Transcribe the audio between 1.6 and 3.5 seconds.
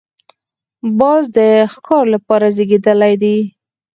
ښکار لپاره زېږېدلی دی